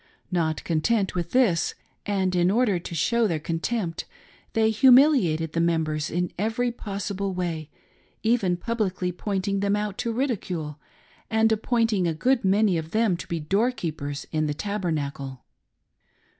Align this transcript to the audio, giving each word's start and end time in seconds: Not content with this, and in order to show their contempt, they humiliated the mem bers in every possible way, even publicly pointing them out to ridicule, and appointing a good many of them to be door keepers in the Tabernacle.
Not 0.31 0.63
content 0.63 1.13
with 1.13 1.29
this, 1.29 1.75
and 2.07 2.35
in 2.35 2.49
order 2.49 2.79
to 2.79 2.95
show 2.95 3.27
their 3.27 3.37
contempt, 3.39 4.05
they 4.53 4.71
humiliated 4.71 5.53
the 5.53 5.59
mem 5.61 5.83
bers 5.83 6.09
in 6.09 6.31
every 6.39 6.71
possible 6.71 7.35
way, 7.35 7.69
even 8.23 8.57
publicly 8.57 9.11
pointing 9.11 9.59
them 9.59 9.75
out 9.75 9.99
to 9.99 10.11
ridicule, 10.11 10.79
and 11.29 11.51
appointing 11.51 12.07
a 12.07 12.15
good 12.15 12.43
many 12.43 12.79
of 12.79 12.89
them 12.89 13.15
to 13.15 13.27
be 13.27 13.39
door 13.39 13.69
keepers 13.69 14.25
in 14.31 14.47
the 14.47 14.55
Tabernacle. 14.55 15.43